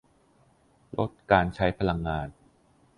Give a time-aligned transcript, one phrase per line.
[0.97, 2.27] -ลดการใช้พลังงาน